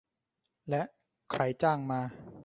[0.69, 0.83] และ
[1.31, 2.01] ใครจ้างมา